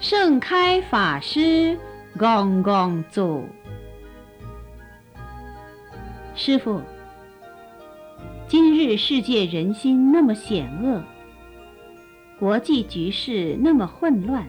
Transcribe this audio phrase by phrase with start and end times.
[0.00, 1.76] 盛开法师
[2.16, 3.44] 公公祖。
[6.36, 6.80] 师傅，
[8.46, 11.02] 今日世界人心那么险恶，
[12.38, 14.46] 国际局势那么混乱。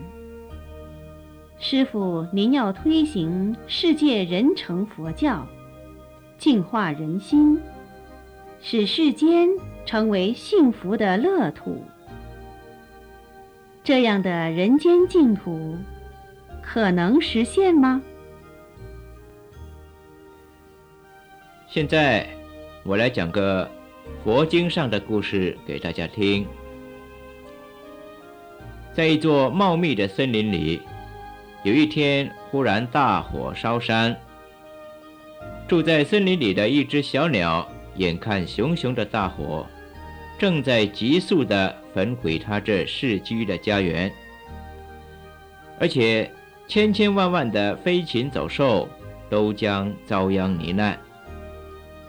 [1.58, 5.48] 师傅，您要推行世界人成佛教，
[6.38, 7.60] 净化人心，
[8.62, 9.50] 使世间
[9.84, 11.84] 成为幸福的乐土。
[13.90, 15.76] 这样的人间净土，
[16.62, 18.00] 可能实现吗？
[21.68, 22.30] 现在，
[22.84, 23.68] 我来讲个
[24.24, 26.46] 佛经上的故事给大家听。
[28.94, 30.80] 在一座茂密的森林里。
[31.64, 34.16] 有一天，忽然大火烧山。
[35.68, 39.66] 住在森林里的一只小鸟，眼看熊熊的大火
[40.38, 44.12] 正在急速的焚毁他这世居的家园，
[45.80, 46.32] 而且
[46.68, 48.88] 千千万万的飞禽走兽
[49.30, 50.98] 都将遭殃罹难。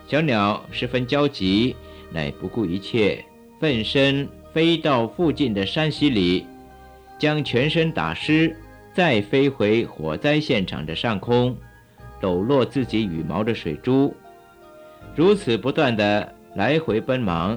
[0.07, 1.75] 小鸟十分焦急，
[2.11, 3.25] 乃不顾一切，
[3.61, 6.47] 奋身飞到附近的山溪里，
[7.19, 8.57] 将全身打湿。
[8.93, 11.57] 再飞回火灾现场的上空，
[12.21, 14.13] 抖落自己羽毛的水珠，
[15.15, 17.57] 如此不断的来回奔忙，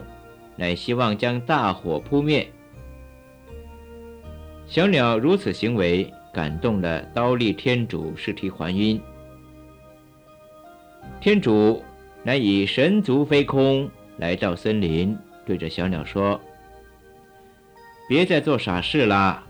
[0.55, 2.47] 乃希望将大火扑灭。
[4.65, 8.99] 小鸟如此行为，感动了刀立天主释提还音。
[11.19, 11.83] 天主
[12.23, 16.39] 乃以神足飞空来到森林，对着小鸟说
[18.07, 19.43] ：“别再做傻事啦。”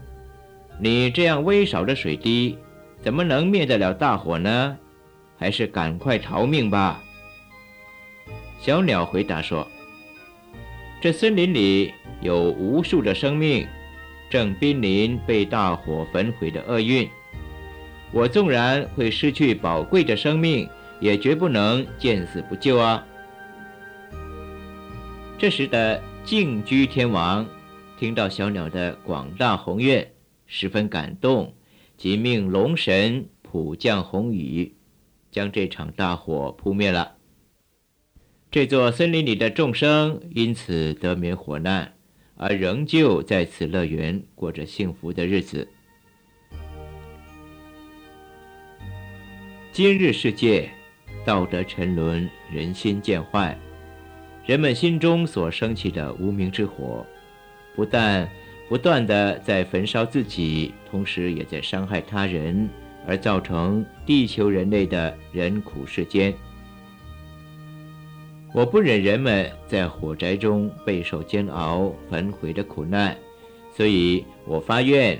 [0.79, 2.57] 你这样微小的水滴，
[2.99, 4.77] 怎么能灭得了大火呢？
[5.37, 7.01] 还是赶快逃命吧。
[8.59, 9.67] 小鸟回答说
[11.03, 13.67] ：“这森林里有无数的生命，
[14.29, 17.09] 正濒临被大火焚毁的厄运。
[18.13, 20.69] 我纵然会失去宝贵的生命，
[21.01, 23.05] 也绝不能见死不救啊！”
[25.37, 27.45] 这时的静居天王
[27.99, 30.09] 听到小鸟的广大宏愿。
[30.47, 31.53] 十分感动，
[31.97, 34.73] 即命龙神普降红雨，
[35.31, 37.17] 将这场大火扑灭了。
[38.53, 41.91] 这座森林里的众生因此得免火难，
[42.37, 45.67] 而仍旧在此乐园过着幸福的日子。
[49.71, 50.69] 今日世界
[51.25, 53.57] 道德沉沦，人心渐坏，
[54.45, 57.03] 人们心中所升起的无名之火，
[57.75, 58.29] 不但。
[58.69, 62.69] 不断的在焚烧自己，同时也在伤害他人，
[63.07, 66.31] 而造成地球人类的人苦世间。
[68.53, 73.17] 我不忍人们在火灾中备受煎熬、焚毁的苦难，
[73.75, 75.19] 所以我发愿，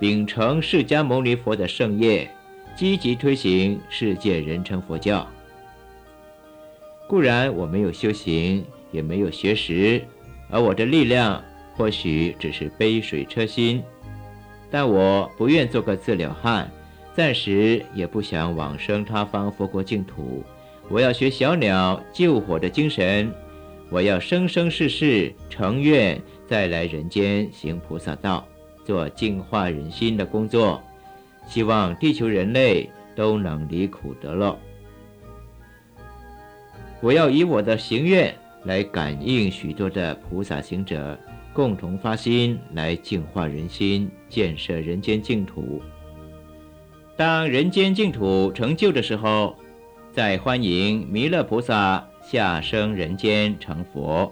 [0.00, 2.28] 秉承释迦牟尼佛的圣业，
[2.76, 5.24] 积极推行世界人称佛教。
[7.06, 10.02] 固然我没有修行，也没有学识，
[10.50, 11.42] 而我的力量。
[11.74, 13.82] 或许只是杯水车薪，
[14.70, 16.70] 但我不愿做个自了汉，
[17.16, 20.44] 暂时也不想往生他方佛国净土。
[20.88, 23.32] 我要学小鸟救火的精神，
[23.88, 28.46] 我要生生世世成愿再来人间行菩萨道，
[28.84, 30.82] 做净化人心的工作，
[31.46, 34.58] 希望地球人类都能离苦得乐。
[37.00, 38.34] 我要以我的行愿
[38.64, 41.18] 来感应许多的菩萨行者。
[41.54, 45.82] 共同发心来净化人心，建设人间净土。
[47.14, 49.54] 当人间净土成就的时候，
[50.12, 54.30] 再欢迎弥勒菩萨下生人间成佛。